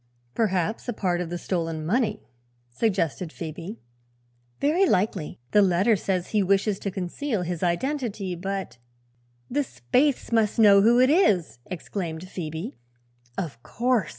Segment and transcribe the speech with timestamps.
[0.33, 2.23] "Perhaps a part of the stolen money,"
[2.71, 3.79] suggested Phoebe.
[4.59, 5.37] "Very likely.
[5.51, 8.79] The letter says he wishes to conceal his identity, but"
[9.51, 12.77] "The Spaythes must know who it is!" exclaimed Phoebe.
[13.37, 14.09] "Of course."